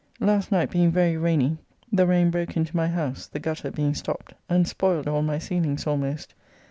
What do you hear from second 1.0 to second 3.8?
rainy [the rain] broke into my house, the gutter